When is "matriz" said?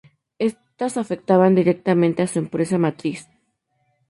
2.79-3.27